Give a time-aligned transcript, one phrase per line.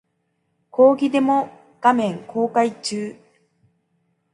[0.71, 1.47] 講義デモ
[1.79, 3.15] 画面公開中